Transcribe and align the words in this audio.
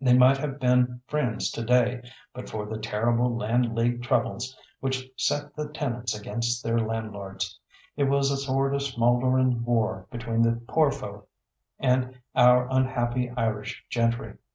They 0.00 0.16
might 0.16 0.38
have 0.38 0.58
been 0.58 1.02
friends 1.06 1.50
to 1.50 1.62
day, 1.62 2.00
but 2.32 2.48
for 2.48 2.64
the 2.64 2.78
terrible 2.78 3.36
Land 3.36 3.74
League 3.74 4.02
troubles, 4.02 4.56
which 4.80 5.10
set 5.18 5.54
the 5.54 5.68
tenants 5.68 6.18
against 6.18 6.64
their 6.64 6.78
landlords. 6.78 7.60
It 7.94 8.04
was 8.04 8.30
a 8.30 8.38
sort 8.38 8.74
of 8.74 8.80
smouldering 8.80 9.62
war 9.66 10.06
between 10.10 10.40
the 10.40 10.62
poor 10.66 10.90
folk 10.90 11.28
and 11.78 12.18
our 12.34 12.66
unhappy 12.70 13.28
Irish 13.36 13.84
gentry. 13.90 14.38